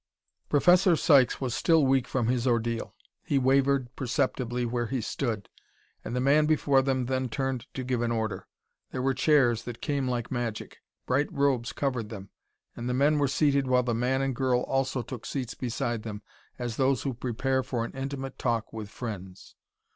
[0.49, 5.47] Professor Sykes was still weak from his ordeal; he wavered perceptibly where he stood,
[6.03, 8.47] and the man before them them turned to give an order.
[8.89, 12.31] There were chairs that came like magic; bright robes covered them;
[12.75, 16.23] and the men were seated while the man and girl also took seats beside them
[16.57, 19.53] as those who prepare for an intimate talk with friends.